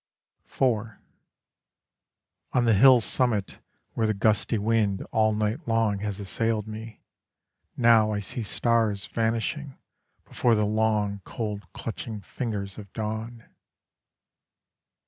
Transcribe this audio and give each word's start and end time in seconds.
IV 0.47 0.61
On 2.53 2.65
the 2.65 2.73
hill 2.73 3.01
summit 3.01 3.59
Where 3.93 4.07
the 4.07 4.15
gusty 4.15 4.57
wind 4.57 5.05
all 5.11 5.31
night 5.31 5.67
long 5.67 5.99
has 5.99 6.19
assailed 6.19 6.65
me, 6.67 7.03
Now 7.77 8.11
I 8.11 8.19
see 8.19 8.41
stars 8.41 9.05
vanishing 9.05 9.77
Before 10.25 10.55
the 10.55 10.65
long 10.65 11.21
cold 11.23 11.71
clutching 11.73 12.21
fingers 12.21 12.79
of 12.79 12.91
dawn. 12.93 13.45